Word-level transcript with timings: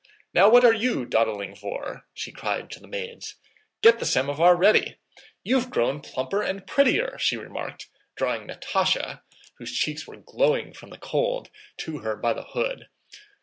Now 0.33 0.49
what 0.49 0.65
are 0.65 0.73
you 0.73 1.05
dawdling 1.05 1.53
for?" 1.53 2.07
she 2.15 2.31
cried 2.31 2.71
to 2.71 2.79
the 2.79 2.87
maids. 2.87 3.35
"Get 3.83 3.99
the 3.99 4.05
samovar 4.07 4.55
ready!... 4.55 4.97
You've 5.43 5.69
grown 5.69 6.01
plumper 6.01 6.41
and 6.41 6.65
prettier," 6.65 7.19
she 7.19 7.37
remarked, 7.37 7.87
drawing 8.15 8.47
Natásha 8.47 9.21
(whose 9.59 9.77
cheeks 9.77 10.07
were 10.07 10.17
glowing 10.17 10.73
from 10.73 10.89
the 10.89 10.97
cold) 10.97 11.51
to 11.81 11.99
her 11.99 12.15
by 12.15 12.33
the 12.33 12.45
hood. 12.45 12.89